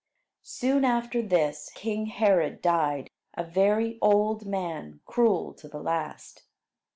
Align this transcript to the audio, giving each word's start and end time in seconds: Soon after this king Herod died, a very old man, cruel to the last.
Soon 0.41 0.83
after 0.83 1.21
this 1.21 1.69
king 1.75 2.07
Herod 2.07 2.59
died, 2.59 3.11
a 3.35 3.43
very 3.43 3.99
old 4.01 4.47
man, 4.47 4.99
cruel 5.05 5.53
to 5.53 5.67
the 5.67 5.77
last. 5.79 6.41